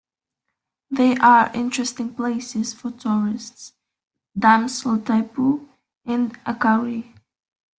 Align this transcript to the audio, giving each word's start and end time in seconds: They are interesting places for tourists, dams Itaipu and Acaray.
They 0.89 1.15
are 1.17 1.51
interesting 1.53 2.15
places 2.15 2.73
for 2.73 2.89
tourists, 2.89 3.73
dams 4.35 4.81
Itaipu 4.81 5.67
and 6.05 6.33
Acaray. 6.43 7.13